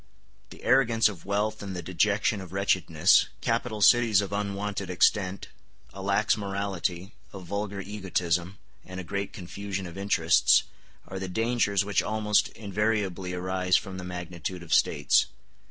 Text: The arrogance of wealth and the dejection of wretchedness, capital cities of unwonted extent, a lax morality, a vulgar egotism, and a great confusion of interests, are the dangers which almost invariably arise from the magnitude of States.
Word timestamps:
The 0.49 0.63
arrogance 0.63 1.07
of 1.09 1.25
wealth 1.25 1.61
and 1.61 1.75
the 1.75 1.83
dejection 1.83 2.41
of 2.41 2.51
wretchedness, 2.51 3.27
capital 3.39 3.83
cities 3.83 4.19
of 4.19 4.33
unwonted 4.33 4.89
extent, 4.89 5.49
a 5.93 6.01
lax 6.01 6.35
morality, 6.35 7.13
a 7.31 7.39
vulgar 7.39 7.81
egotism, 7.81 8.57
and 8.83 8.99
a 8.99 9.03
great 9.03 9.31
confusion 9.31 9.85
of 9.85 9.99
interests, 9.99 10.63
are 11.07 11.19
the 11.19 11.27
dangers 11.27 11.85
which 11.85 12.01
almost 12.01 12.47
invariably 12.53 13.33
arise 13.35 13.77
from 13.77 13.99
the 13.99 14.03
magnitude 14.03 14.63
of 14.63 14.73
States. 14.73 15.27